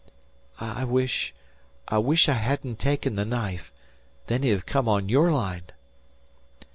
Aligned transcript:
"I 0.59 0.83
wish 0.83 1.31
I 1.87 1.99
wish 1.99 2.27
I 2.27 2.33
hadn't 2.33 2.79
taken 2.79 3.15
the 3.17 3.23
knife. 3.23 3.71
Then 4.25 4.41
he'd 4.41 4.49
have 4.49 4.65
come 4.65 4.89
on 4.89 5.09
your 5.09 5.31
line." 5.31 5.67